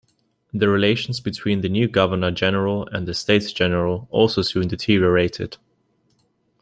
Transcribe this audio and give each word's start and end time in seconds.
The 0.51 0.67
relations 0.67 1.19
between 1.19 1.61
the 1.61 1.69
new 1.69 1.87
governor-general 1.87 2.87
and 2.91 3.07
the 3.07 3.13
States 3.13 3.53
General 3.53 4.07
also 4.09 4.41
soon 4.41 4.67
deteriorated. 4.67 5.57